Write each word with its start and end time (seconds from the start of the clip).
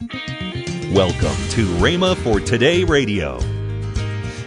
Welcome 0.00 1.36
to 1.50 1.66
Rhema 1.76 2.16
for 2.16 2.40
Today 2.40 2.84
Radio. 2.84 3.38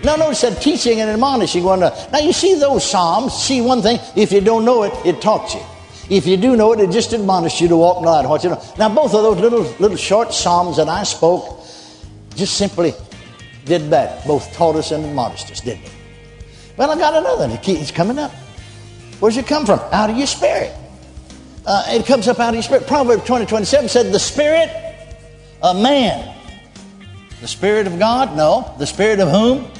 Now 0.03 0.15
notice 0.15 0.41
that 0.41 0.59
teaching 0.59 0.99
and 0.99 1.11
admonishing 1.11 1.63
one 1.63 1.77
another. 1.79 2.07
Now 2.11 2.19
you 2.19 2.33
see 2.33 2.55
those 2.55 2.89
Psalms, 2.89 3.33
see 3.33 3.61
one 3.61 3.83
thing, 3.83 3.99
if 4.15 4.31
you 4.31 4.41
don't 4.41 4.65
know 4.65 4.81
it, 4.81 4.93
it 5.05 5.21
taught 5.21 5.53
you. 5.53 5.61
If 6.09 6.25
you 6.25 6.37
do 6.37 6.55
know 6.55 6.73
it, 6.73 6.79
it 6.79 6.89
just 6.89 7.13
admonished 7.13 7.61
you 7.61 7.67
to 7.67 7.77
walk 7.77 7.97
in 7.97 8.05
the 8.05 8.09
light. 8.09 8.27
What 8.27 8.43
you 8.43 8.49
know. 8.49 8.63
Now 8.79 8.89
both 8.89 9.13
of 9.13 9.21
those 9.21 9.39
little 9.39 9.61
little 9.79 9.95
short 9.95 10.33
Psalms 10.33 10.77
that 10.77 10.89
I 10.89 11.03
spoke 11.03 11.63
just 12.35 12.57
simply 12.57 12.93
did 13.65 13.91
that. 13.91 14.25
Both 14.25 14.51
taught 14.53 14.75
us 14.75 14.89
and 14.91 15.05
admonished 15.05 15.51
us, 15.51 15.61
didn't 15.61 15.85
they? 15.85 15.91
Well, 16.77 16.89
I 16.89 16.95
got 16.95 17.13
another. 17.13 17.59
It's 17.63 17.91
coming 17.91 18.17
up. 18.17 18.31
Where's 19.19 19.37
it 19.37 19.45
come 19.45 19.67
from? 19.67 19.79
Out 19.91 20.09
of 20.09 20.17
your 20.17 20.25
spirit. 20.25 20.73
Uh, 21.63 21.85
it 21.89 22.07
comes 22.07 22.27
up 22.27 22.39
out 22.39 22.49
of 22.49 22.55
your 22.55 22.63
spirit. 22.63 22.87
Proverbs 22.87 23.23
20, 23.23 23.45
27 23.45 23.87
said, 23.87 24.11
The 24.11 24.19
spirit 24.19 24.82
of 25.63 25.81
man. 25.81 26.35
The 27.39 27.47
spirit 27.47 27.87
of 27.87 27.97
God? 27.97 28.35
No. 28.35 28.75
The 28.77 28.85
spirit 28.85 29.21
of 29.21 29.29
whom? 29.29 29.71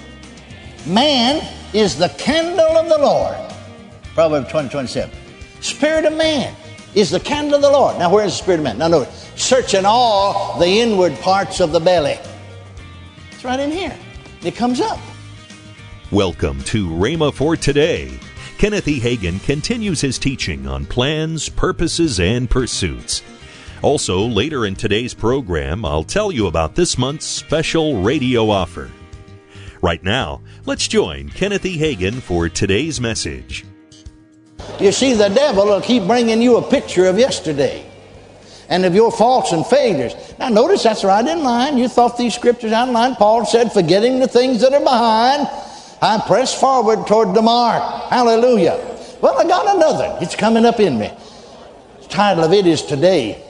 Man 0.91 1.45
is 1.73 1.97
the 1.97 2.09
candle 2.09 2.77
of 2.77 2.87
the 2.87 2.97
Lord. 2.97 3.35
Proverbs 4.13 4.49
20, 4.49 4.69
27. 4.69 5.13
Spirit 5.59 6.05
of 6.05 6.13
man 6.13 6.55
is 6.95 7.09
the 7.09 7.19
candle 7.19 7.55
of 7.55 7.61
the 7.61 7.69
Lord. 7.69 7.99
Now, 7.99 8.13
where 8.13 8.25
is 8.25 8.31
the 8.31 8.43
spirit 8.43 8.59
of 8.59 8.63
man? 8.63 8.77
Now, 8.77 8.87
notice, 8.87 9.29
searching 9.35 9.85
all 9.85 10.57
the 10.57 10.79
inward 10.79 11.15
parts 11.19 11.59
of 11.59 11.73
the 11.73 11.79
belly. 11.81 12.17
It's 13.31 13.43
right 13.43 13.59
in 13.59 13.71
here. 13.71 13.97
It 14.41 14.55
comes 14.55 14.79
up. 14.79 14.99
Welcome 16.11 16.61
to 16.63 16.87
Rhema 16.87 17.33
for 17.33 17.57
Today. 17.57 18.17
Kenneth 18.57 18.87
E. 18.87 19.01
Hagin 19.01 19.43
continues 19.43 19.99
his 19.99 20.17
teaching 20.17 20.65
on 20.65 20.85
plans, 20.85 21.49
purposes, 21.49 22.21
and 22.21 22.49
pursuits. 22.49 23.21
Also, 23.83 24.21
later 24.21 24.65
in 24.65 24.77
today's 24.77 25.13
program, 25.13 25.83
I'll 25.83 26.05
tell 26.05 26.31
you 26.31 26.47
about 26.47 26.73
this 26.73 26.97
month's 26.97 27.25
special 27.25 28.01
radio 28.01 28.49
offer. 28.49 28.89
Right 29.81 30.01
now, 30.01 30.41
let's 30.65 30.87
join 30.87 31.27
Kenneth 31.27 31.65
E. 31.65 31.77
Hagin 31.77 32.21
for 32.21 32.47
today's 32.47 33.01
message. 33.01 33.65
You 34.79 34.93
see, 34.93 35.11
the 35.15 35.27
devil 35.27 35.65
will 35.65 35.81
keep 35.81 36.07
bringing 36.07 36.41
you 36.41 36.55
a 36.55 36.61
picture 36.61 37.07
of 37.07 37.19
yesterday 37.19 37.85
and 38.69 38.85
of 38.85 38.95
your 38.95 39.11
faults 39.11 39.51
and 39.51 39.65
failures. 39.65 40.13
Now, 40.39 40.47
notice 40.47 40.83
that's 40.83 41.03
right 41.03 41.27
in 41.27 41.43
line. 41.43 41.77
You 41.77 41.89
thought 41.89 42.17
these 42.17 42.35
scriptures 42.35 42.71
out 42.71 42.87
in 42.87 42.93
line. 42.93 43.15
Paul 43.15 43.45
said, 43.45 43.73
forgetting 43.73 44.19
the 44.19 44.29
things 44.29 44.61
that 44.61 44.71
are 44.71 44.79
behind, 44.79 45.45
I 46.01 46.23
press 46.25 46.57
forward 46.57 47.05
toward 47.05 47.35
the 47.35 47.41
mark. 47.41 47.83
Hallelujah. 48.09 48.79
Well, 49.19 49.37
I 49.37 49.43
got 49.43 49.75
another. 49.75 50.19
It's 50.21 50.37
coming 50.37 50.63
up 50.63 50.79
in 50.79 50.97
me. 50.97 51.11
The 52.01 52.07
title 52.07 52.45
of 52.45 52.53
it 52.53 52.65
is 52.65 52.81
Today. 52.81 53.49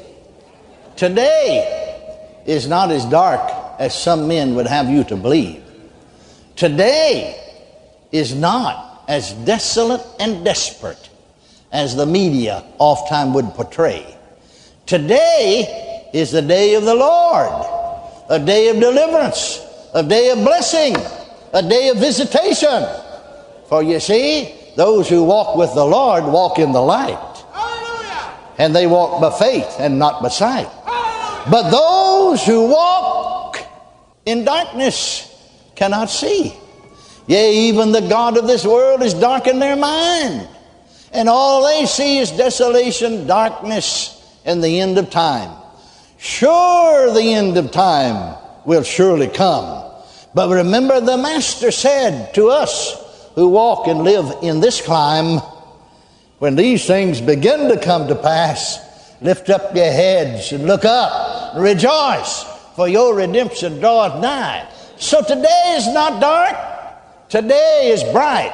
Today 0.96 2.42
is 2.46 2.68
not 2.68 2.92
as 2.92 3.06
dark 3.06 3.42
as 3.80 4.00
some 4.00 4.28
men 4.28 4.56
would 4.56 4.68
have 4.68 4.90
you 4.90 5.04
to 5.06 5.16
believe. 5.16 5.64
Today 6.56 7.40
is 8.12 8.36
not 8.36 9.04
as 9.08 9.34
desolate 9.34 10.06
and 10.20 10.46
desperate 10.46 11.10
as 11.72 11.96
the 11.96 12.06
media 12.06 12.64
oft 12.78 13.10
time 13.10 13.34
would 13.34 13.46
portray. 13.56 14.18
Today 14.86 16.10
is 16.14 16.32
the 16.32 16.42
day 16.42 16.76
of 16.76 16.84
the 16.84 16.94
Lord, 16.94 17.50
a 18.30 18.40
day 18.40 18.70
of 18.70 18.80
deliverance, 18.80 19.66
a 19.94 20.04
day 20.04 20.30
of 20.30 20.38
blessing, 20.38 20.96
a 21.54 21.68
day 21.68 21.90
of 21.90 21.98
visitation. 21.98 22.86
For 23.68 23.82
you 23.82 24.00
see, 24.00 24.54
those 24.76 25.10
who 25.10 25.24
walk 25.24 25.56
with 25.56 25.74
the 25.74 25.86
Lord 25.86 26.24
walk 26.26 26.60
in 26.60 26.72
the 26.72 26.82
light. 26.82 27.30
And 28.60 28.76
they 28.76 28.86
walk 28.86 29.20
by 29.20 29.32
faith 29.32 29.78
and 29.80 29.98
not 29.98 30.22
by 30.22 30.30
sight. 30.30 30.70
But 31.50 31.70
those 31.70 32.46
who 32.46 32.70
walk 32.70 33.60
in 34.26 34.46
darkness 34.46 35.30
cannot 35.76 36.10
see. 36.10 36.54
Yea, 37.28 37.54
even 37.70 37.92
the 37.92 38.02
God 38.02 38.38
of 38.38 38.48
this 38.48 38.66
world 38.66 39.02
is 39.02 39.14
darkened 39.14 39.62
their 39.62 39.76
mind. 39.76 40.48
And 41.12 41.30
all 41.30 41.66
they 41.66 41.86
see 41.86 42.18
is 42.18 42.32
desolation, 42.32 43.28
darkness, 43.28 44.20
and 44.46 44.64
the 44.64 44.80
end 44.80 44.98
of 44.98 45.10
time. 45.10 45.56
Sure, 46.18 47.14
the 47.14 47.34
end 47.34 47.58
of 47.58 47.72
time 47.72 48.38
will 48.66 48.84
surely 48.84 49.28
come. 49.28 49.92
But 50.34 50.50
remember, 50.50 51.00
the 51.00 51.18
Master 51.18 51.70
said 51.70 52.34
to 52.34 52.50
us 52.50 53.00
who 53.36 53.50
walk 53.50 53.88
and 53.88 54.04
live 54.04 54.34
in 54.42 54.60
this 54.60 54.82
clime, 54.82 55.40
when 56.40 56.56
these 56.56 56.86
things 56.86 57.22
begin 57.22 57.70
to 57.70 57.80
come 57.80 58.08
to 58.08 58.16
pass, 58.16 58.80
lift 59.24 59.50
up 59.50 59.74
your 59.76 59.92
heads 59.92 60.52
and 60.52 60.66
look 60.66 60.86
up 60.86 61.56
and 61.56 61.64
rejoice, 61.64 62.44
for 62.76 62.88
your 62.88 63.16
redemption 63.16 63.80
draweth 63.80 64.22
nigh. 64.22 64.68
So 64.98 65.22
today 65.22 65.76
is 65.78 65.88
not 65.88 66.22
dark, 66.22 66.56
today 67.30 67.92
is 67.94 68.04
bright, 68.12 68.54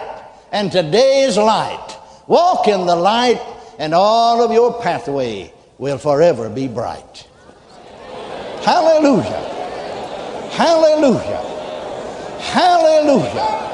and 0.52 0.72
today 0.72 1.24
is 1.24 1.38
light. 1.38 1.97
Walk 2.28 2.68
in 2.68 2.85
the 2.85 2.96
light, 2.96 3.41
and 3.80 3.94
all 3.94 4.44
of 4.44 4.52
your 4.52 4.80
pathway 4.81 5.52
will 5.80 5.97
forever 5.97 6.50
be 6.50 6.68
bright. 6.68 7.28
Hallelujah. 8.62 9.24
Hallelujah. 10.51 11.41
Hallelujah. 12.40 13.69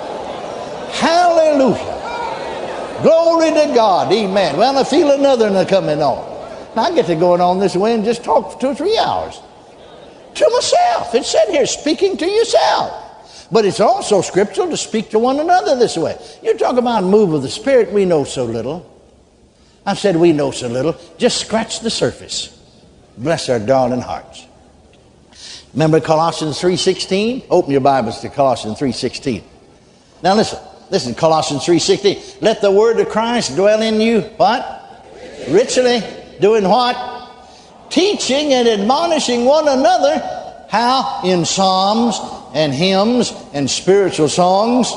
Hallelujah. 0.91 1.95
Glory 3.01 3.49
to 3.49 3.73
God. 3.73 4.13
Amen. 4.13 4.55
Well, 4.57 4.77
I 4.77 4.83
feel 4.83 5.11
another 5.11 5.51
one 5.51 5.65
coming 5.65 6.01
on. 6.01 6.34
I 6.77 6.93
get 6.93 7.05
to 7.07 7.15
going 7.15 7.41
on 7.41 7.59
this 7.59 7.75
way 7.75 7.93
and 7.93 8.03
just 8.03 8.23
talk 8.23 8.53
for 8.53 8.59
two 8.59 8.67
or 8.67 8.75
three 8.75 8.97
hours. 8.97 9.39
To 10.35 10.49
myself. 10.49 11.15
It's 11.15 11.29
said 11.29 11.47
here, 11.49 11.65
speaking 11.65 12.17
to 12.17 12.25
yourself. 12.25 13.47
But 13.51 13.65
it's 13.65 13.79
also 13.79 14.21
scriptural 14.21 14.69
to 14.69 14.77
speak 14.77 15.09
to 15.11 15.19
one 15.19 15.39
another 15.39 15.75
this 15.77 15.97
way. 15.97 16.17
You 16.43 16.57
talk 16.57 16.77
about 16.77 17.03
move 17.03 17.33
of 17.33 17.41
the 17.41 17.49
Spirit, 17.49 17.91
we 17.91 18.05
know 18.05 18.23
so 18.23 18.45
little. 18.45 18.91
I've 19.85 19.99
said 19.99 20.15
we 20.15 20.33
know 20.33 20.51
so 20.51 20.67
little. 20.67 20.97
Just 21.17 21.37
scratch 21.37 21.79
the 21.79 21.91
surface. 21.91 22.51
Bless 23.17 23.49
our 23.49 23.59
darling 23.59 24.01
hearts. 24.01 24.45
Remember 25.73 25.99
Colossians 25.99 26.59
3.16? 26.59 27.45
Open 27.49 27.71
your 27.71 27.81
Bibles 27.81 28.19
to 28.21 28.29
Colossians 28.29 28.79
3.16. 28.79 29.43
Now 30.23 30.35
listen. 30.35 30.59
Listen, 30.89 31.15
Colossians 31.15 31.63
3.16. 31.63 32.41
Let 32.41 32.61
the 32.61 32.71
word 32.71 32.99
of 32.99 33.09
Christ 33.09 33.55
dwell 33.55 33.81
in 33.81 33.99
you, 33.99 34.21
what? 34.37 34.83
Richly. 35.49 36.03
Doing 36.39 36.67
what? 36.67 36.95
Teaching 37.89 38.53
and 38.53 38.67
admonishing 38.67 39.45
one 39.45 39.67
another. 39.67 40.19
How? 40.69 41.21
In 41.23 41.45
psalms 41.45 42.19
and 42.53 42.73
hymns 42.73 43.33
and 43.53 43.69
spiritual 43.69 44.29
songs. 44.29 44.91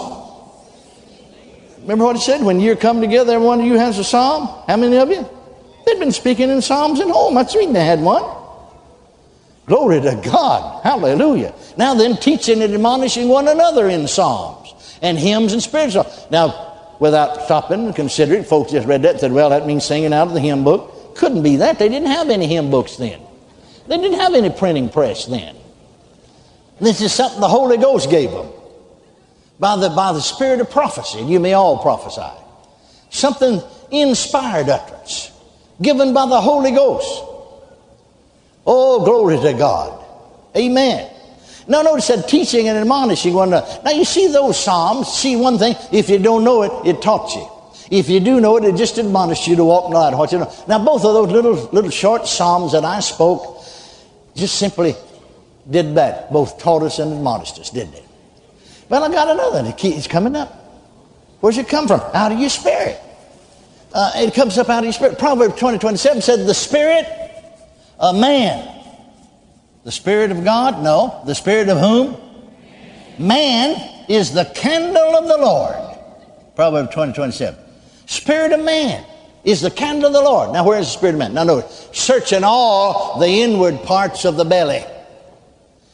Remember 1.81 2.04
what 2.04 2.16
he 2.16 2.22
said? 2.22 2.43
When 2.43 2.60
you 2.60 2.77
come 2.77 3.00
together, 3.00 3.34
every 3.34 3.47
one 3.47 3.60
of 3.60 3.66
you 3.66 3.78
has 3.78 3.98
a 3.98 4.04
psalm. 4.04 4.47
How 4.66 4.77
many 4.77 4.97
of 4.97 5.09
you? 5.10 5.28
They'd 5.87 5.98
been 5.98 6.12
speaking 6.12 6.50
in 6.50 6.60
psalms 6.60 7.00
at 7.00 7.09
home. 7.09 7.34
That's 7.34 7.54
reason 7.54 7.72
they 7.72 7.84
had 7.84 8.00
one. 8.00 8.22
Glory 9.66 10.00
to 10.00 10.21
God. 10.25 10.82
Hallelujah. 10.82 11.54
Now 11.77 11.94
then, 11.94 12.16
teaching 12.16 12.62
and 12.62 12.75
admonishing 12.75 13.28
one 13.28 13.48
another 13.48 13.88
in 13.88 14.09
psalms 14.09 14.75
and 15.03 15.19
hymns 15.19 15.53
and 15.53 15.62
spiritual. 15.62 16.10
Now, 16.31 16.97
without 17.00 17.44
stopping 17.44 17.87
and 17.87 17.94
considering, 17.94 18.44
folks 18.44 18.72
just 18.72 18.87
read 18.87 19.03
that 19.03 19.12
and 19.12 19.21
said, 19.21 19.32
well, 19.32 19.50
that 19.50 19.66
means 19.66 19.84
singing 19.84 20.12
out 20.12 20.28
of 20.28 20.34
the 20.34 20.41
hymn 20.41 20.65
book. 20.65 20.94
Couldn't 21.19 21.43
be 21.43 21.56
that. 21.56 21.81
They 21.81 21.89
didn't 21.89 22.09
have 22.09 22.31
any 22.31 22.47
hymn 22.47 22.71
books 22.71 22.97
then. 22.97 23.21
They 23.89 23.97
didn't 23.97 24.21
have 24.21 24.34
any 24.34 24.51
printing 24.51 24.89
press 24.89 25.27
then. 25.27 25.56
This 26.81 27.01
is 27.01 27.12
something 27.12 27.41
the 27.41 27.49
Holy 27.49 27.77
Ghost 27.77 28.09
gave 28.09 28.31
them 28.31 28.49
by 29.59 29.77
the, 29.77 29.91
by 29.91 30.12
the 30.12 30.21
spirit 30.21 30.61
of 30.61 30.71
prophecy. 30.71 31.21
You 31.23 31.41
may 31.41 31.55
all 31.55 31.83
prophesy. 31.83 32.31
Something 33.11 33.61
inspired 33.91 34.69
utterance 34.69 35.33
given 35.83 36.15
by 36.15 36.27
the 36.27 36.41
Holy 36.41 36.71
Ghost. 36.71 37.25
Oh, 38.65 39.05
glory 39.05 39.41
to 39.41 39.59
God. 39.59 40.05
Amen. 40.57 41.10
Now 41.66 41.83
notice 41.83 42.07
that 42.09 42.28
teaching 42.28 42.69
and 42.69 42.78
admonishing 42.78 43.34
one 43.34 43.48
another. 43.48 43.81
Now 43.84 43.91
you 43.91 44.04
see 44.04 44.28
those 44.28 44.63
Psalms, 44.63 45.09
see 45.09 45.34
one 45.34 45.59
thing, 45.59 45.75
if 45.91 46.09
you 46.09 46.21
don't 46.21 46.45
know 46.45 46.63
it, 46.63 46.91
it 46.91 47.03
taught 47.03 47.34
you. 47.34 47.58
If 47.91 48.09
you 48.09 48.21
do 48.21 48.41
know 48.41 48.57
it, 48.59 48.65
it 48.65 48.77
just 48.77 48.99
admonished 48.99 49.47
you 49.47 49.57
to 49.57 49.65
walk 49.65 49.91
not. 49.91 50.17
What 50.17 50.33
you 50.33 50.39
know. 50.39 50.53
Now 50.69 50.85
both 50.85 51.05
of 51.05 51.15
those 51.15 51.31
little 51.31 51.55
little 51.73 51.91
short 51.91 52.27
Psalms 52.27 52.73
that 52.73 52.85
I 52.85 53.01
spoke 53.01 53.65
just 54.35 54.57
simply 54.57 54.95
did 55.69 55.95
that. 55.95 56.33
Both 56.33 56.59
taught 56.59 56.83
us 56.83 56.99
and 56.99 57.13
admonished 57.13 57.59
us, 57.59 57.71
didn't 57.71 57.93
they? 57.93 58.03
Well, 58.89 59.05
I 59.05 59.09
got 59.11 59.29
another. 59.29 59.75
It's 59.79 60.07
coming 60.07 60.37
up. 60.37 60.55
Where's 61.41 61.59
it 61.59 61.69
come 61.69 61.87
from? 61.87 62.01
Out 62.15 62.33
of 62.33 62.39
your 62.39 62.51
spirit. 62.51 63.01
Uh, 63.93 64.13
it 64.17 64.35
comes 64.35 64.59
up 64.59 64.69
out 64.69 64.81
of 64.81 64.85
your 64.85 64.93
spirit. 64.93 65.19
Proverbs 65.19 65.59
20, 65.59 65.79
27 65.79 66.23
said, 66.23 66.47
The 66.47 66.55
spirit 66.55 67.07
of 67.99 68.19
man. 68.19 68.75
The 69.85 69.93
spirit 69.93 70.31
of 70.31 70.45
God? 70.45 70.83
No. 70.83 71.23
The 71.27 71.35
spirit 71.35 71.69
of 71.69 71.79
whom? 71.79 72.17
Man 73.19 74.07
is 74.09 74.33
the 74.33 74.45
candle 74.55 75.17
of 75.17 75.29
the 75.29 75.39
Lord. 75.39 75.77
Proverbs 76.55 76.93
20, 76.93 77.13
27. 77.13 77.59
Spirit 78.09 78.53
of 78.53 78.65
man 78.65 79.05
is 79.45 79.60
the 79.60 79.71
candle 79.71 80.07
of 80.07 80.15
the 80.15 80.22
Lord. 80.22 80.51
Now, 80.51 80.65
where 80.65 80.78
is 80.78 80.87
the 80.87 80.93
Spirit 80.93 81.13
of 81.13 81.19
man? 81.19 81.34
Now, 81.34 81.45
notice, 81.45 81.91
searching 81.93 82.43
all 82.43 83.19
the 83.21 83.28
inward 83.28 83.83
parts 83.83 84.25
of 84.25 84.37
the 84.37 84.47
belly. 84.47 84.83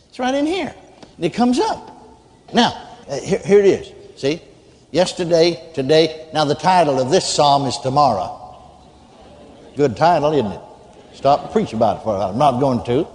It's 0.09 0.21
right 0.21 0.33
in 0.33 0.47
here. 0.47 0.73
And 1.17 1.25
it 1.25 1.35
comes 1.35 1.59
up. 1.59 1.91
Now, 2.55 2.89
uh, 3.09 3.19
here, 3.19 3.41
here 3.45 3.59
it 3.59 3.67
is. 3.67 3.93
See? 4.15 4.41
Yesterday, 4.93 5.61
today. 5.75 6.29
Now, 6.33 6.45
the 6.45 6.55
title 6.55 7.01
of 7.01 7.11
this 7.11 7.29
psalm 7.29 7.67
is 7.67 7.77
Tomorrow. 7.79 8.41
Good 9.77 9.97
title, 9.97 10.33
isn't 10.35 10.53
it? 10.53 10.61
Stop 11.15 11.43
and 11.43 11.51
preach 11.51 11.73
about 11.73 11.99
it 11.99 12.05
for 12.05 12.15
a 12.15 12.19
while. 12.19 12.31
I'm 12.31 12.39
not 12.39 12.61
going 12.61 12.85
to. 12.85 13.09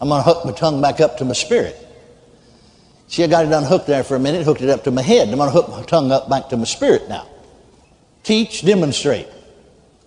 I'm 0.00 0.08
going 0.08 0.20
to 0.20 0.28
hook 0.28 0.44
my 0.44 0.52
tongue 0.52 0.82
back 0.82 1.00
up 1.00 1.16
to 1.18 1.24
my 1.24 1.32
spirit. 1.32 1.76
See, 3.06 3.22
I 3.22 3.28
got 3.28 3.46
it 3.46 3.52
unhooked 3.52 3.86
there 3.86 4.02
for 4.02 4.16
a 4.16 4.20
minute, 4.20 4.44
hooked 4.44 4.62
it 4.62 4.68
up 4.68 4.82
to 4.82 4.90
my 4.90 5.02
head. 5.02 5.28
I'm 5.28 5.36
going 5.36 5.48
to 5.48 5.52
hook 5.52 5.68
my 5.68 5.84
tongue 5.84 6.10
up 6.10 6.28
back 6.28 6.48
to 6.48 6.56
my 6.56 6.64
spirit 6.64 7.08
now. 7.08 7.28
Teach, 8.22 8.62
demonstrate. 8.62 9.28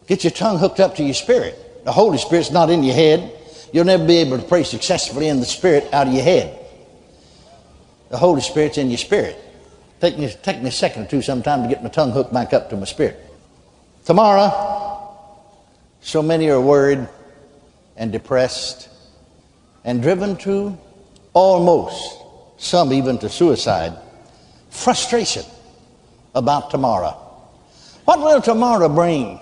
Get 0.07 0.23
your 0.23 0.31
tongue 0.31 0.57
hooked 0.57 0.79
up 0.79 0.95
to 0.95 1.03
your 1.03 1.13
spirit. 1.13 1.83
The 1.83 1.91
Holy 1.91 2.17
Spirit's 2.17 2.51
not 2.51 2.69
in 2.69 2.83
your 2.83 2.95
head. 2.95 3.31
You'll 3.73 3.85
never 3.85 4.05
be 4.05 4.17
able 4.17 4.37
to 4.37 4.43
pray 4.43 4.63
successfully 4.63 5.27
in 5.27 5.39
the 5.39 5.45
spirit 5.45 5.91
out 5.93 6.07
of 6.07 6.13
your 6.13 6.23
head. 6.23 6.59
The 8.09 8.17
Holy 8.17 8.41
Spirit's 8.41 8.77
in 8.77 8.89
your 8.89 8.97
spirit. 8.97 9.37
Take 9.99 10.17
me, 10.17 10.29
take 10.43 10.61
me 10.61 10.69
a 10.69 10.71
second 10.71 11.03
or 11.03 11.07
two 11.07 11.21
sometime 11.21 11.63
to 11.63 11.69
get 11.69 11.83
my 11.83 11.89
tongue 11.89 12.11
hooked 12.11 12.33
back 12.33 12.53
up 12.53 12.69
to 12.69 12.77
my 12.77 12.85
spirit. 12.85 13.19
Tomorrow, 14.05 15.17
so 16.01 16.21
many 16.21 16.49
are 16.49 16.61
worried 16.61 17.07
and 17.97 18.11
depressed 18.11 18.89
and 19.83 20.01
driven 20.01 20.35
to 20.37 20.77
almost, 21.33 22.21
some 22.57 22.93
even 22.93 23.17
to 23.19 23.29
suicide, 23.29 23.93
frustration 24.69 25.43
about 26.33 26.69
tomorrow. 26.71 27.24
What 28.05 28.19
will 28.19 28.41
tomorrow 28.41 28.87
bring? 28.87 29.39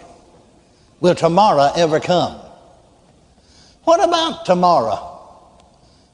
Will 1.01 1.15
tomorrow 1.15 1.69
ever 1.75 1.99
come? 1.99 2.39
What 3.83 4.01
about 4.01 4.45
tomorrow? 4.45 5.09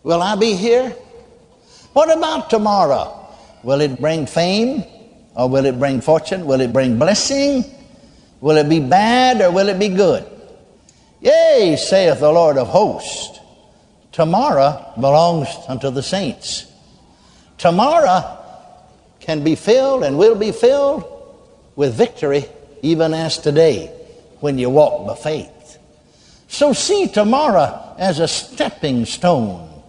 Will 0.01 0.22
I 0.22 0.36
be 0.36 0.54
here? 0.54 0.90
What 1.94 2.16
about 2.16 2.50
tomorrow? 2.50 3.28
Will 3.62 3.81
it 3.81 4.01
bring 4.01 4.25
fame 4.25 4.84
or 5.36 5.48
will 5.48 5.66
it 5.66 5.78
bring 5.78 6.01
fortune? 6.01 6.48
Will 6.48 6.62
it 6.62 6.74
bring 6.74 6.98
blessing? 6.98 7.63
Will 8.42 8.57
it 8.57 8.68
be 8.68 8.80
bad 8.80 9.42
or 9.42 9.51
will 9.51 9.69
it 9.69 9.78
be 9.78 9.90
good? 9.90 10.25
Yea, 11.22 11.75
saith 11.78 12.19
the 12.19 12.31
Lord 12.31 12.57
of 12.57 12.68
hosts, 12.68 13.40
tomorrow 14.12 14.92
belongs 14.96 15.50
unto 15.68 15.92
the 15.92 16.01
saints. 16.01 16.66
Tomorrow 17.60 18.38
can 19.19 19.44
be 19.44 19.54
filled 19.54 20.04
and 20.04 20.18
will 20.18 20.36
be 20.36 20.51
filled 20.51 21.19
with 21.80 21.96
victory, 21.96 22.46
even 22.81 23.14
as 23.14 23.38
today, 23.38 23.88
when 24.42 24.58
you 24.58 24.70
walk 24.70 25.08
by 25.08 25.16
faith. 25.16 25.78
So 26.50 26.74
see 26.74 27.08
tomorrow 27.08 27.96
as 27.98 28.20
a 28.20 28.28
stepping 28.28 29.06
stone 29.06 29.81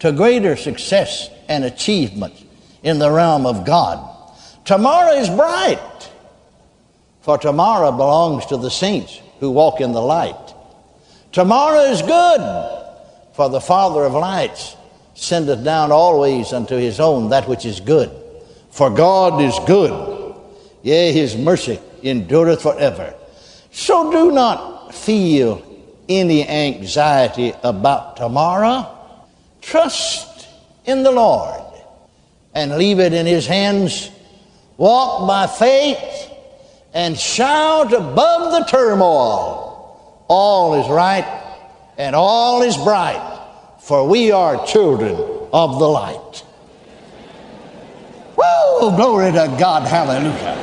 to 0.00 0.12
greater 0.12 0.56
success 0.56 1.30
and 1.48 1.64
achievement 1.64 2.34
in 2.82 2.98
the 2.98 3.10
realm 3.10 3.46
of 3.46 3.64
God. 3.64 3.98
Tomorrow 4.66 5.12
is 5.12 5.30
bright, 5.30 6.10
for 7.22 7.38
tomorrow 7.38 7.92
belongs 7.92 8.44
to 8.46 8.58
the 8.58 8.70
saints 8.70 9.18
who 9.40 9.50
walk 9.50 9.80
in 9.80 9.92
the 9.92 10.02
light. 10.02 10.54
Tomorrow 11.32 11.84
is 11.84 12.02
good, 12.02 12.42
for 13.32 13.48
the 13.48 13.62
Father 13.62 14.04
of 14.04 14.12
lights 14.12 14.76
sendeth 15.14 15.64
down 15.64 15.92
always 15.92 16.52
unto 16.52 16.76
his 16.76 17.00
own 17.00 17.30
that 17.30 17.48
which 17.48 17.64
is 17.64 17.80
good. 17.80 18.10
For 18.70 18.90
God 18.90 19.40
is 19.40 19.58
good, 19.66 20.17
yea, 20.82 21.12
his 21.12 21.36
mercy 21.36 21.80
endureth 22.02 22.62
forever. 22.62 23.14
So 23.70 24.10
do 24.10 24.30
not 24.30 24.94
feel 24.94 25.64
any 26.08 26.48
anxiety 26.48 27.52
about 27.62 28.16
tomorrow. 28.16 28.94
Trust 29.60 30.48
in 30.84 31.02
the 31.02 31.10
Lord 31.10 31.62
and 32.54 32.76
leave 32.76 32.98
it 32.98 33.12
in 33.12 33.26
his 33.26 33.46
hands. 33.46 34.10
Walk 34.76 35.28
by 35.28 35.46
faith 35.46 36.30
and 36.94 37.18
shout 37.18 37.92
above 37.92 38.52
the 38.52 38.64
turmoil 38.70 39.68
all 40.28 40.74
is 40.74 40.88
right 40.90 41.26
and 41.96 42.14
all 42.14 42.62
is 42.62 42.76
bright, 42.76 43.20
for 43.80 44.06
we 44.08 44.30
are 44.30 44.64
children 44.66 45.14
of 45.52 45.78
the 45.78 45.88
light. 45.88 46.44
Whoa, 48.36 48.94
glory 48.94 49.32
to 49.32 49.56
God, 49.58 49.88
hallelujah. 49.88 50.57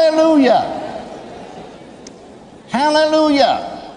Hallelujah. 0.00 0.62
Hallelujah. 2.70 3.92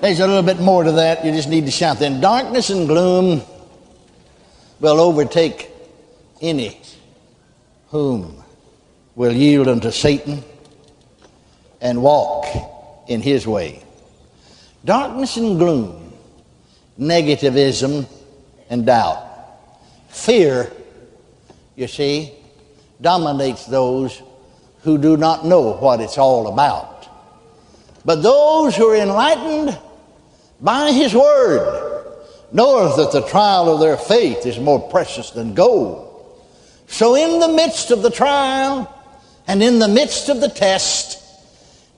There's 0.00 0.20
a 0.20 0.26
little 0.28 0.44
bit 0.44 0.60
more 0.60 0.84
to 0.84 0.92
that. 0.92 1.24
You 1.24 1.32
just 1.32 1.48
need 1.48 1.64
to 1.64 1.72
shout. 1.72 1.98
Then 1.98 2.20
darkness 2.20 2.70
and 2.70 2.86
gloom 2.86 3.42
will 4.78 5.00
overtake 5.00 5.68
any 6.40 6.80
whom 7.88 8.44
will 9.16 9.32
yield 9.32 9.66
unto 9.66 9.90
Satan 9.90 10.44
and 11.80 12.02
walk 12.02 12.46
in 13.08 13.20
his 13.20 13.44
way. 13.44 13.82
Darkness 14.84 15.38
and 15.38 15.58
gloom, 15.58 16.12
negativism 17.00 18.06
and 18.70 18.86
doubt. 18.86 19.26
Fear, 20.10 20.70
you 21.74 21.88
see, 21.88 22.32
dominates 23.00 23.66
those 23.66 24.22
who 24.88 24.96
do 24.96 25.18
not 25.18 25.44
know 25.44 25.74
what 25.74 26.00
it's 26.00 26.16
all 26.16 26.48
about. 26.48 27.06
But 28.06 28.22
those 28.22 28.74
who 28.74 28.88
are 28.88 28.96
enlightened 28.96 29.78
by 30.62 30.92
his 30.92 31.14
word 31.14 32.16
knoweth 32.52 32.96
that 32.96 33.12
the 33.12 33.28
trial 33.28 33.68
of 33.68 33.80
their 33.80 33.98
faith 33.98 34.46
is 34.46 34.58
more 34.58 34.80
precious 34.80 35.28
than 35.28 35.52
gold. 35.52 36.06
So 36.86 37.16
in 37.16 37.38
the 37.38 37.48
midst 37.48 37.90
of 37.90 38.00
the 38.00 38.10
trial 38.10 38.90
and 39.46 39.62
in 39.62 39.78
the 39.78 39.88
midst 39.88 40.30
of 40.30 40.40
the 40.40 40.48
test, 40.48 41.22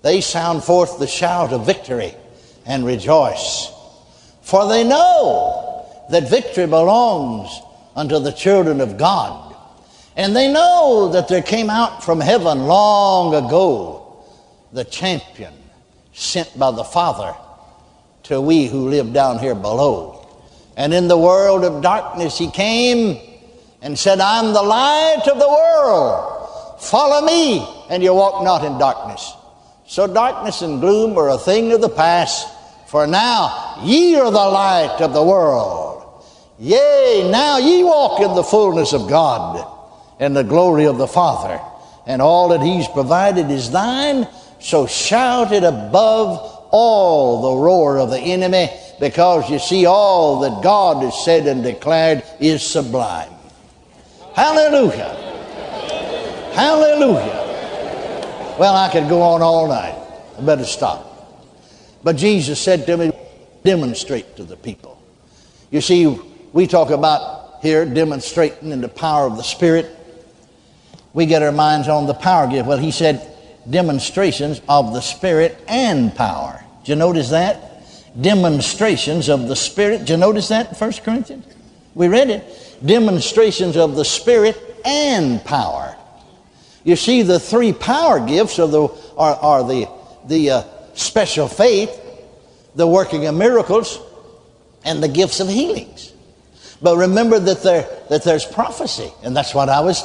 they 0.02 0.20
sound 0.20 0.64
forth 0.64 0.98
the 0.98 1.06
shout 1.06 1.52
of 1.52 1.66
victory 1.66 2.12
and 2.66 2.84
rejoice. 2.84 3.72
For 4.42 4.68
they 4.68 4.82
know 4.82 5.86
that 6.10 6.28
victory 6.28 6.66
belongs 6.66 7.56
unto 7.94 8.18
the 8.18 8.32
children 8.32 8.80
of 8.80 8.98
God. 8.98 9.49
And 10.20 10.36
they 10.36 10.52
know 10.52 11.08
that 11.12 11.28
there 11.28 11.40
came 11.40 11.70
out 11.70 12.04
from 12.04 12.20
heaven 12.20 12.66
long 12.66 13.34
ago 13.34 14.22
the 14.70 14.84
champion 14.84 15.54
sent 16.12 16.58
by 16.58 16.72
the 16.72 16.84
Father 16.84 17.34
to 18.24 18.38
we 18.38 18.66
who 18.66 18.90
live 18.90 19.14
down 19.14 19.38
here 19.38 19.54
below. 19.54 20.28
And 20.76 20.92
in 20.92 21.08
the 21.08 21.16
world 21.16 21.64
of 21.64 21.82
darkness 21.82 22.36
he 22.36 22.50
came 22.50 23.18
and 23.80 23.98
said, 23.98 24.20
I'm 24.20 24.52
the 24.52 24.62
light 24.62 25.22
of 25.26 25.38
the 25.38 25.48
world. 25.48 26.82
Follow 26.82 27.24
me, 27.24 27.66
and 27.88 28.02
you 28.02 28.12
walk 28.12 28.44
not 28.44 28.62
in 28.62 28.76
darkness. 28.76 29.32
So 29.86 30.06
darkness 30.06 30.60
and 30.60 30.82
gloom 30.82 31.16
are 31.16 31.30
a 31.30 31.38
thing 31.38 31.72
of 31.72 31.80
the 31.80 31.88
past, 31.88 32.46
for 32.88 33.06
now 33.06 33.80
ye 33.82 34.16
are 34.16 34.30
the 34.30 34.36
light 34.36 34.98
of 35.00 35.14
the 35.14 35.24
world. 35.24 36.26
Yea, 36.58 37.26
now 37.32 37.56
ye 37.56 37.82
walk 37.82 38.20
in 38.20 38.34
the 38.34 38.44
fullness 38.44 38.92
of 38.92 39.08
God 39.08 39.78
and 40.20 40.36
the 40.36 40.44
glory 40.44 40.86
of 40.86 40.98
the 40.98 41.08
Father, 41.08 41.60
and 42.06 42.22
all 42.22 42.50
that 42.50 42.60
He's 42.60 42.86
provided 42.86 43.50
is 43.50 43.72
thine. 43.72 44.28
So 44.60 44.86
shout 44.86 45.52
it 45.52 45.64
above 45.64 46.68
all 46.70 47.42
the 47.42 47.62
roar 47.64 47.98
of 47.98 48.10
the 48.10 48.20
enemy, 48.20 48.68
because 49.00 49.50
you 49.50 49.58
see, 49.58 49.86
all 49.86 50.40
that 50.40 50.62
God 50.62 51.02
has 51.02 51.24
said 51.24 51.46
and 51.46 51.64
declared 51.64 52.22
is 52.38 52.62
sublime. 52.62 53.32
Hallelujah! 54.34 55.16
Hallelujah! 56.54 57.46
Well, 58.58 58.76
I 58.76 58.90
could 58.92 59.08
go 59.08 59.22
on 59.22 59.40
all 59.40 59.66
night. 59.66 59.96
I 60.38 60.42
better 60.42 60.64
stop. 60.64 61.06
But 62.04 62.16
Jesus 62.16 62.60
said 62.60 62.84
to 62.86 62.96
me, 62.96 63.12
demonstrate 63.64 64.36
to 64.36 64.44
the 64.44 64.56
people. 64.56 65.02
You 65.70 65.80
see, 65.80 66.06
we 66.52 66.66
talk 66.66 66.90
about 66.90 67.62
here 67.62 67.84
demonstrating 67.84 68.70
in 68.70 68.80
the 68.80 68.88
power 68.88 69.26
of 69.26 69.36
the 69.36 69.42
Spirit. 69.42 69.96
We 71.12 71.26
get 71.26 71.42
our 71.42 71.52
minds 71.52 71.88
on 71.88 72.06
the 72.06 72.14
power 72.14 72.46
gift. 72.46 72.68
Well, 72.68 72.78
he 72.78 72.90
said 72.90 73.26
demonstrations 73.68 74.60
of 74.68 74.92
the 74.92 75.00
Spirit 75.00 75.58
and 75.68 76.14
power. 76.14 76.64
Did 76.80 76.90
you 76.90 76.96
notice 76.96 77.30
that? 77.30 77.82
Demonstrations 78.20 79.28
of 79.28 79.48
the 79.48 79.56
Spirit. 79.56 80.00
Did 80.00 80.10
you 80.10 80.16
notice 80.16 80.48
that 80.48 80.68
in 80.68 80.74
1 80.74 80.92
Corinthians? 81.04 81.46
We 81.94 82.08
read 82.08 82.30
it. 82.30 82.78
Demonstrations 82.84 83.76
of 83.76 83.96
the 83.96 84.04
Spirit 84.04 84.56
and 84.84 85.44
power. 85.44 85.96
You 86.84 86.96
see, 86.96 87.22
the 87.22 87.38
three 87.38 87.72
power 87.72 88.24
gifts 88.24 88.58
are 88.58 88.68
the, 88.68 88.88
are, 89.16 89.34
are 89.34 89.64
the, 89.64 89.88
the 90.26 90.50
uh, 90.50 90.62
special 90.94 91.48
faith, 91.48 91.90
the 92.74 92.86
working 92.86 93.26
of 93.26 93.34
miracles, 93.34 94.00
and 94.84 95.02
the 95.02 95.08
gifts 95.08 95.40
of 95.40 95.48
healings. 95.48 96.12
But 96.80 96.96
remember 96.96 97.38
that, 97.38 97.62
there, 97.62 97.86
that 98.08 98.24
there's 98.24 98.46
prophecy, 98.46 99.12
and 99.22 99.36
that's 99.36 99.54
what 99.54 99.68
I 99.68 99.80
was 99.80 100.02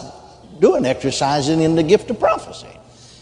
doing, 0.59 0.85
exercising 0.85 1.61
in 1.61 1.75
the 1.75 1.83
gift 1.83 2.09
of 2.09 2.19
prophecy. 2.19 2.67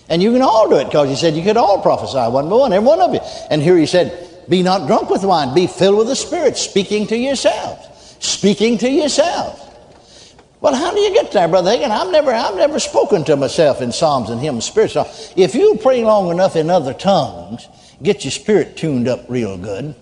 And 0.09 0.21
you 0.21 0.31
can 0.33 0.41
all 0.41 0.69
do 0.69 0.77
it 0.77 0.85
because 0.85 1.09
he 1.09 1.15
said 1.15 1.35
you 1.35 1.43
could 1.43 1.57
all 1.57 1.81
prophesy 1.81 2.17
one 2.17 2.49
by 2.49 2.55
one, 2.55 2.73
every 2.73 2.87
one 2.87 2.99
of 2.99 3.13
you. 3.13 3.21
And 3.49 3.61
here 3.61 3.77
he 3.77 3.85
said, 3.85 4.45
Be 4.49 4.61
not 4.61 4.87
drunk 4.87 5.09
with 5.09 5.23
wine, 5.23 5.53
be 5.55 5.67
filled 5.67 5.97
with 5.97 6.07
the 6.07 6.15
Spirit, 6.15 6.57
speaking 6.57 7.07
to 7.07 7.17
yourselves. 7.17 7.87
Speaking 8.19 8.77
to 8.79 8.89
yourselves. 8.89 9.61
Well, 10.61 10.75
how 10.75 10.93
do 10.93 10.99
you 10.99 11.13
get 11.13 11.31
there, 11.33 11.47
Brother 11.47 11.71
Hagin? 11.71 11.89
I've 11.89 12.11
never, 12.11 12.31
I've 12.33 12.55
never 12.55 12.79
spoken 12.79 13.25
to 13.25 13.35
myself 13.35 13.81
in 13.81 13.91
psalms 13.91 14.29
and 14.29 14.39
hymns, 14.39 14.65
spirits. 14.65 14.95
If 15.35 15.55
you 15.55 15.77
pray 15.81 16.05
long 16.05 16.31
enough 16.31 16.55
in 16.55 16.69
other 16.69 16.93
tongues, 16.93 17.67
get 18.01 18.23
your 18.23 18.31
spirit 18.31 18.77
tuned 18.77 19.09
up 19.09 19.25
real 19.27 19.57
good, 19.57 19.93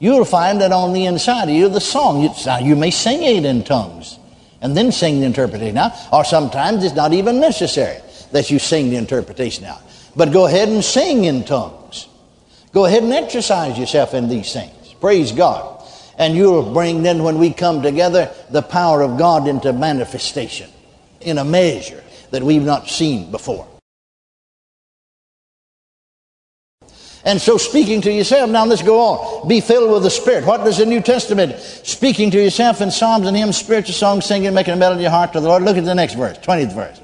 you'll 0.00 0.24
find 0.24 0.60
that 0.62 0.72
on 0.72 0.94
the 0.94 1.06
inside 1.06 1.44
of 1.44 1.54
you, 1.54 1.68
the 1.68 1.80
song, 1.80 2.22
you, 2.22 2.30
now 2.44 2.58
you 2.58 2.74
may 2.74 2.90
sing 2.90 3.22
it 3.22 3.44
in 3.44 3.62
tongues 3.62 4.18
and 4.60 4.76
then 4.76 4.92
sing 4.92 5.20
the 5.20 5.26
interpretation 5.26 5.78
out, 5.78 5.92
or 6.12 6.24
sometimes 6.24 6.84
it's 6.84 6.94
not 6.94 7.12
even 7.12 7.40
necessary 7.40 7.98
that 8.32 8.50
you 8.50 8.58
sing 8.58 8.90
the 8.90 8.96
interpretation 8.96 9.64
out. 9.64 9.80
But 10.16 10.32
go 10.32 10.46
ahead 10.46 10.68
and 10.68 10.84
sing 10.84 11.24
in 11.24 11.44
tongues. 11.44 12.08
Go 12.72 12.84
ahead 12.84 13.02
and 13.02 13.12
exercise 13.12 13.78
yourself 13.78 14.14
in 14.14 14.28
these 14.28 14.52
things. 14.52 14.94
Praise 15.00 15.32
God. 15.32 15.76
And 16.18 16.34
you'll 16.34 16.72
bring 16.74 17.02
then, 17.02 17.22
when 17.22 17.38
we 17.38 17.52
come 17.52 17.82
together, 17.82 18.30
the 18.50 18.62
power 18.62 19.02
of 19.02 19.16
God 19.16 19.46
into 19.46 19.72
manifestation 19.72 20.68
in 21.20 21.38
a 21.38 21.44
measure 21.44 22.02
that 22.32 22.42
we've 22.42 22.64
not 22.64 22.88
seen 22.88 23.30
before. 23.30 23.66
And 27.24 27.40
so, 27.40 27.58
speaking 27.58 28.00
to 28.02 28.12
yourself, 28.12 28.48
now 28.48 28.64
let's 28.64 28.82
go 28.82 29.00
on. 29.00 29.48
Be 29.48 29.60
filled 29.60 29.90
with 29.90 30.04
the 30.04 30.10
Spirit. 30.10 30.44
What 30.44 30.64
does 30.64 30.78
the 30.78 30.86
New 30.86 31.00
Testament? 31.00 31.58
Speaking 31.58 32.30
to 32.30 32.42
yourself 32.42 32.80
in 32.80 32.90
psalms 32.90 33.26
and 33.26 33.36
hymns, 33.36 33.56
spiritual 33.56 33.94
songs, 33.94 34.24
singing, 34.24 34.54
making 34.54 34.74
a 34.74 34.76
melody 34.76 35.00
in 35.00 35.02
your 35.02 35.10
heart 35.10 35.32
to 35.32 35.40
the 35.40 35.48
Lord. 35.48 35.62
Look 35.62 35.76
at 35.76 35.84
the 35.84 35.94
next 35.94 36.14
verse, 36.14 36.38
20th 36.38 36.74
verse. 36.74 37.00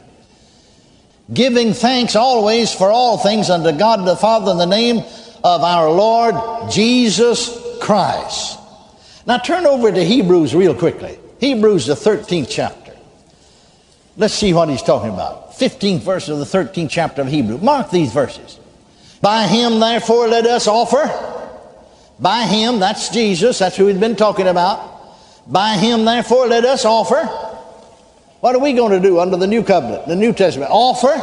Giving 1.32 1.72
thanks 1.72 2.16
always 2.16 2.72
for 2.72 2.90
all 2.90 3.18
things 3.18 3.50
unto 3.50 3.76
God 3.76 4.06
the 4.06 4.16
Father 4.16 4.52
in 4.52 4.58
the 4.58 4.66
name 4.66 4.98
of 4.98 5.62
our 5.62 5.90
Lord 5.90 6.70
Jesus 6.70 7.58
Christ. 7.80 8.58
Now 9.26 9.38
turn 9.38 9.66
over 9.66 9.90
to 9.90 10.04
Hebrews 10.04 10.54
real 10.54 10.74
quickly. 10.74 11.18
Hebrews, 11.40 11.86
the 11.86 11.94
13th 11.94 12.46
chapter. 12.50 12.94
Let's 14.16 14.34
see 14.34 14.52
what 14.52 14.68
he's 14.68 14.82
talking 14.82 15.10
about. 15.10 15.52
15th 15.52 16.00
verse 16.00 16.28
of 16.28 16.38
the 16.38 16.44
13th 16.44 16.90
chapter 16.90 17.22
of 17.22 17.28
Hebrews. 17.28 17.60
Mark 17.60 17.90
these 17.90 18.12
verses. 18.12 18.58
By 19.24 19.46
him, 19.46 19.80
therefore, 19.80 20.28
let 20.28 20.44
us 20.44 20.68
offer. 20.68 21.08
By 22.20 22.42
him, 22.42 22.78
that's 22.78 23.08
Jesus, 23.08 23.58
that's 23.58 23.74
who 23.74 23.86
we've 23.86 23.98
been 23.98 24.16
talking 24.16 24.46
about. 24.46 25.50
By 25.50 25.78
him, 25.78 26.04
therefore, 26.04 26.46
let 26.46 26.66
us 26.66 26.84
offer. 26.84 27.24
What 28.40 28.54
are 28.54 28.58
we 28.58 28.74
going 28.74 28.92
to 28.92 29.00
do 29.00 29.20
under 29.20 29.38
the 29.38 29.46
new 29.46 29.62
covenant, 29.62 30.08
the 30.08 30.14
New 30.14 30.34
Testament? 30.34 30.70
Offer 30.70 31.14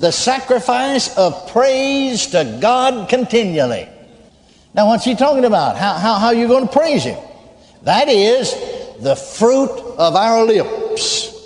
the 0.00 0.10
sacrifice 0.10 1.16
of 1.16 1.52
praise 1.52 2.26
to 2.26 2.58
God 2.60 3.08
continually. 3.08 3.88
Now, 4.74 4.88
what's 4.88 5.04
he 5.04 5.14
talking 5.14 5.44
about? 5.44 5.76
How, 5.76 5.94
how, 5.94 6.14
how 6.14 6.26
are 6.26 6.34
you 6.34 6.48
going 6.48 6.66
to 6.66 6.72
praise 6.72 7.04
him? 7.04 7.20
That 7.84 8.08
is 8.08 8.52
the 9.00 9.14
fruit 9.14 9.70
of 9.96 10.16
our 10.16 10.44
lips. 10.44 11.38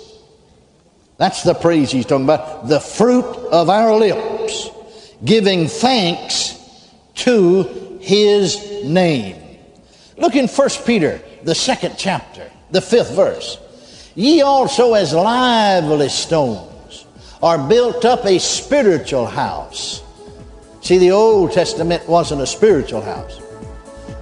That's 1.17 1.43
the 1.43 1.53
praise 1.53 1.91
he's 1.91 2.07
talking 2.07 2.25
about. 2.25 2.67
The 2.67 2.79
fruit 2.79 3.25
of 3.25 3.69
our 3.69 3.95
lips 3.95 4.71
giving 5.25 5.67
thanks 5.67 6.55
to 7.15 7.97
his 7.99 8.83
name. 8.85 9.41
Look 10.17 10.35
in 10.35 10.47
1 10.47 10.69
Peter, 10.85 11.19
the 11.43 11.55
second 11.55 11.95
chapter, 11.97 12.49
the 12.71 12.81
fifth 12.81 13.11
verse. 13.11 13.59
Ye 14.15 14.41
also, 14.41 14.93
as 14.93 15.13
lively 15.13 16.09
stones, 16.09 17.05
are 17.41 17.57
built 17.67 18.05
up 18.05 18.25
a 18.25 18.39
spiritual 18.39 19.25
house. 19.25 20.03
See, 20.81 20.99
the 20.99 21.11
Old 21.11 21.51
Testament 21.51 22.07
wasn't 22.07 22.41
a 22.41 22.47
spiritual 22.47 23.01
house, 23.01 23.41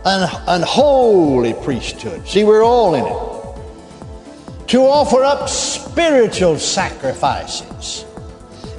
an 0.05 0.29
unholy 0.47 1.53
priesthood. 1.53 2.27
See, 2.27 2.43
we're 2.43 2.63
all 2.63 2.95
in 2.95 3.05
it. 3.05 4.67
To 4.69 4.81
offer 4.81 5.23
up 5.23 5.49
spiritual 5.49 6.57
sacrifices 6.57 8.05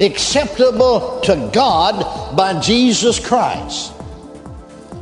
acceptable 0.00 1.20
to 1.22 1.50
God 1.52 2.36
by 2.36 2.58
Jesus 2.60 3.24
Christ. 3.24 3.92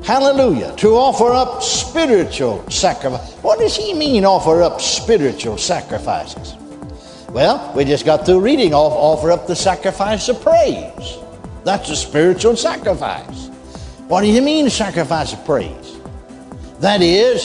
Hallelujah. 0.04 0.75
To 0.76 0.96
offer 0.96 1.30
up 1.30 1.62
spiritual 1.62 2.68
sacrifice. 2.68 3.34
What 3.37 3.61
does 3.61 3.76
he 3.76 3.94
mean, 3.94 4.25
offer 4.25 4.62
up 4.62 4.80
spiritual 4.80 5.58
sacrifices? 5.58 6.56
Well, 7.30 7.72
we 7.75 7.84
just 7.84 8.04
got 8.04 8.26
through 8.26 8.40
reading 8.40 8.75
off 8.75 8.92
offer 8.92 9.30
up 9.30 9.46
the 9.46 9.56
sacrifice 9.56 10.28
of 10.28 10.42
praise. 10.42 11.18
That's 11.64 11.88
a 11.88 11.96
spiritual 11.96 12.56
sacrifice. 12.56 13.49
What 14.08 14.22
do 14.22 14.26
you 14.26 14.42
mean, 14.42 14.68
sacrifice 14.68 15.32
of 15.32 15.44
praise? 15.46 15.99
That 16.80 17.00
is 17.00 17.44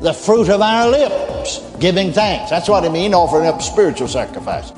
the 0.00 0.12
fruit 0.12 0.48
of 0.48 0.60
our 0.60 0.90
lips, 0.90 1.60
giving 1.78 2.12
thanks. 2.12 2.50
That's 2.50 2.68
what 2.68 2.84
I 2.84 2.88
mean, 2.88 3.14
offering 3.14 3.46
up 3.46 3.62
spiritual 3.62 4.08
sacrifice. 4.08 4.72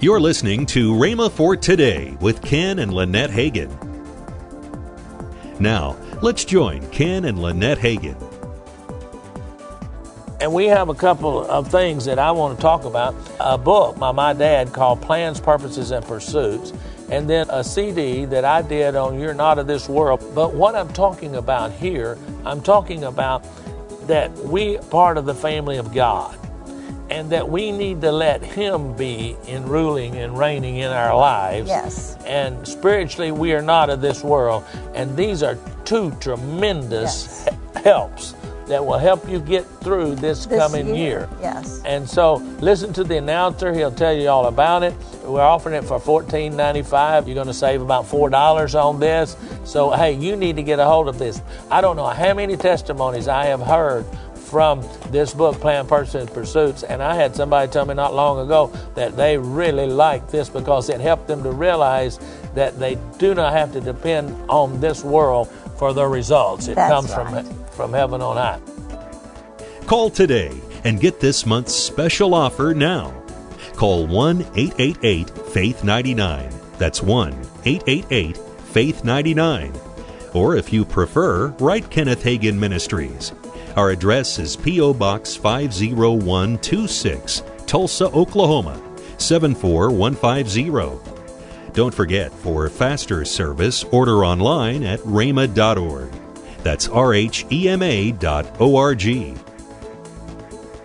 You're 0.00 0.20
listening 0.20 0.64
to 0.66 0.92
Rhema 0.92 1.28
for 1.28 1.56
Today 1.56 2.16
with 2.20 2.40
Ken 2.40 2.78
and 2.78 2.94
Lynette 2.94 3.30
Hagin. 3.30 3.68
Now, 5.58 5.96
let's 6.22 6.44
join 6.44 6.88
Ken 6.92 7.24
and 7.24 7.42
Lynette 7.42 7.78
Hagin. 7.78 8.14
And 10.40 10.54
we 10.54 10.66
have 10.66 10.88
a 10.88 10.94
couple 10.94 11.44
of 11.44 11.66
things 11.66 12.04
that 12.04 12.20
I 12.20 12.30
want 12.30 12.56
to 12.56 12.62
talk 12.62 12.84
about. 12.84 13.12
A 13.40 13.58
book 13.58 13.98
by 13.98 14.12
my 14.12 14.34
dad 14.34 14.72
called 14.72 15.02
Plans, 15.02 15.40
Purposes, 15.40 15.90
and 15.90 16.06
Pursuits, 16.06 16.72
and 17.10 17.28
then 17.28 17.50
a 17.50 17.64
CD 17.64 18.24
that 18.26 18.44
I 18.44 18.62
did 18.62 18.94
on 18.94 19.18
You're 19.18 19.34
Not 19.34 19.58
of 19.58 19.66
This 19.66 19.88
World. 19.88 20.22
But 20.32 20.54
what 20.54 20.76
I'm 20.76 20.92
talking 20.92 21.34
about 21.34 21.72
here, 21.72 22.16
I'm 22.44 22.60
talking 22.60 23.02
about 23.02 23.44
that 24.06 24.30
we 24.44 24.78
part 24.78 25.18
of 25.18 25.26
the 25.26 25.34
family 25.34 25.76
of 25.76 25.92
God 25.92 26.38
and 27.10 27.30
that 27.30 27.48
we 27.48 27.72
need 27.72 28.00
to 28.02 28.12
let 28.12 28.42
Him 28.42 28.94
be 28.96 29.36
in 29.46 29.64
ruling 29.66 30.16
and 30.16 30.36
reigning 30.38 30.76
in 30.76 30.90
our 30.90 31.16
lives. 31.16 31.68
Yes. 31.68 32.16
And 32.26 32.66
spiritually, 32.66 33.30
we 33.32 33.52
are 33.54 33.62
not 33.62 33.90
of 33.90 34.00
this 34.00 34.22
world. 34.22 34.64
And 34.94 35.16
these 35.16 35.42
are 35.42 35.56
two 35.84 36.10
tremendous 36.20 37.44
Yes. 37.46 37.48
helps 37.84 38.34
that 38.66 38.84
will 38.84 38.98
help 38.98 39.26
you 39.26 39.40
get 39.40 39.64
through 39.80 40.14
this, 40.16 40.44
This 40.44 40.58
coming 40.58 40.88
year, 40.88 40.96
year. 40.96 41.28
yes. 41.40 41.80
And 41.86 42.06
so 42.08 42.34
listen 42.60 42.92
to 42.94 43.04
the 43.04 43.16
announcer. 43.16 43.72
He'll 43.72 43.90
tell 43.90 44.12
you 44.12 44.28
all 44.28 44.44
about 44.46 44.82
it. 44.82 44.92
We're 45.24 45.40
offering 45.40 45.74
it 45.74 45.84
for 45.84 45.98
$14.95. 45.98 47.26
You're 47.26 47.34
going 47.34 47.46
to 47.46 47.54
save 47.54 47.80
about 47.80 48.04
$4 48.04 48.74
on 48.84 49.00
this. 49.00 49.36
So, 49.64 49.90
hey, 49.90 50.12
you 50.12 50.36
need 50.36 50.56
to 50.56 50.62
get 50.62 50.78
a 50.80 50.84
hold 50.84 51.08
of 51.08 51.18
this. 51.18 51.40
I 51.70 51.80
don't 51.80 51.96
know 51.96 52.06
how 52.08 52.34
many 52.34 52.56
testimonies 52.58 53.26
I 53.28 53.46
have 53.46 53.60
heard 53.60 54.04
from 54.48 54.82
this 55.10 55.34
book, 55.34 55.60
Plan, 55.60 55.86
Purpose, 55.86 56.14
and 56.14 56.32
Pursuits. 56.32 56.82
And 56.82 57.02
I 57.02 57.14
had 57.14 57.36
somebody 57.36 57.70
tell 57.70 57.86
me 57.86 57.94
not 57.94 58.14
long 58.14 58.44
ago 58.44 58.72
that 58.94 59.16
they 59.16 59.36
really 59.36 59.86
liked 59.86 60.30
this 60.30 60.48
because 60.48 60.88
it 60.88 61.00
helped 61.00 61.28
them 61.28 61.42
to 61.42 61.52
realize 61.52 62.18
that 62.54 62.78
they 62.78 62.96
do 63.18 63.34
not 63.34 63.52
have 63.52 63.72
to 63.72 63.80
depend 63.80 64.34
on 64.48 64.80
this 64.80 65.04
world 65.04 65.48
for 65.78 65.92
their 65.92 66.08
results. 66.08 66.68
It 66.68 66.74
That's 66.74 66.92
comes 66.92 67.10
right. 67.10 67.44
from 67.44 67.58
from 67.78 67.92
heaven 67.92 68.20
on 68.20 68.36
high. 68.36 68.60
Call 69.86 70.10
today 70.10 70.52
and 70.84 71.00
get 71.00 71.20
this 71.20 71.46
month's 71.46 71.74
special 71.74 72.34
offer 72.34 72.74
now. 72.74 73.14
Call 73.74 74.06
1 74.06 74.44
888 74.56 75.30
Faith 75.30 75.84
99. 75.84 76.52
That's 76.78 77.00
1 77.00 77.32
888 77.64 78.36
Faith 78.36 79.04
99. 79.04 79.72
Or 80.34 80.56
if 80.56 80.72
you 80.72 80.84
prefer, 80.84 81.48
write 81.60 81.88
Kenneth 81.88 82.24
Hagin 82.24 82.58
Ministries. 82.58 83.32
Our 83.78 83.90
address 83.90 84.40
is 84.40 84.56
P.O. 84.56 84.94
Box 84.94 85.36
50126, 85.36 87.42
Tulsa, 87.64 88.06
Oklahoma 88.06 88.82
74150. 89.18 91.72
Don't 91.74 91.94
forget, 91.94 92.32
for 92.32 92.68
faster 92.68 93.24
service, 93.24 93.84
order 93.84 94.24
online 94.24 94.82
at 94.82 94.98
rhema.org. 95.02 96.10
That's 96.64 96.88
R 96.88 97.14
H 97.14 97.46
E 97.52 97.68
M 97.68 97.82
A 97.82 98.10
dot 98.10 98.60
O 98.60 98.74
R 98.74 98.96
G. 98.96 99.36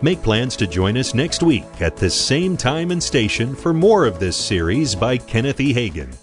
Make 0.03 0.21
plans 0.21 0.55
to 0.57 0.67
join 0.67 0.95
us 0.95 1.15
next 1.15 1.41
week 1.41 1.65
at 1.79 1.97
this 1.97 2.13
same 2.13 2.55
time 2.55 2.91
and 2.91 3.01
station 3.01 3.55
for 3.55 3.73
more 3.73 4.05
of 4.05 4.19
this 4.19 4.37
series 4.37 4.93
by 4.93 5.17
Kenneth 5.17 5.59
E. 5.59 5.73
Hagin. 5.73 6.15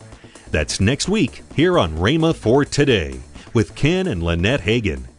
That's 0.53 0.79
next 0.79 1.09
week 1.09 1.43
here 1.57 1.81
on 1.81 1.97
Rhema 1.97 2.33
for 2.33 2.65
Today 2.65 3.19
with 3.53 3.75
Ken 3.75 4.07
and 4.07 4.23
Lynette 4.23 4.61
Hagin. 4.61 5.10